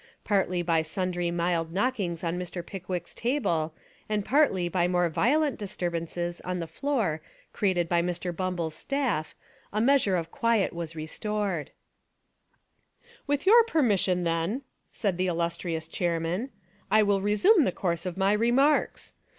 [0.23, 2.65] Partly by sundry mild knockings on Mr.
[2.65, 3.75] Pickwick's table
[4.09, 7.21] and partly by more violent disturbances on the floor
[7.53, 8.35] created by Mr.
[8.35, 9.35] Bumble's staff
[9.71, 11.69] a measure of quiet was restored.
[13.27, 14.61] 200 Fiction and Reality *'WIth your permission, then,"
[14.91, 16.49] said the illus trious chairman,
[16.89, 19.13] "I will resume the course of my remarks.